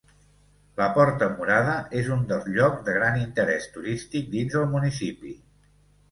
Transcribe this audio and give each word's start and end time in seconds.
La 0.79 0.85
Porta 0.93 1.25
Murada 1.33 1.73
és 1.99 2.07
un 2.15 2.23
dels 2.31 2.47
llocs 2.55 2.81
de 2.87 2.95
gran 2.95 3.19
interès 3.25 3.67
turístic 3.75 4.31
dins 4.37 4.57
el 4.63 4.65
municipi. 4.71 5.35